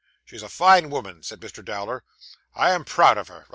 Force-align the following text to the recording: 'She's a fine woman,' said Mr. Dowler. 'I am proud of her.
'She's 0.25 0.41
a 0.41 0.49
fine 0.49 0.89
woman,' 0.89 1.21
said 1.21 1.39
Mr. 1.41 1.63
Dowler. 1.63 2.03
'I 2.55 2.71
am 2.71 2.85
proud 2.85 3.19
of 3.19 3.27
her. 3.27 3.45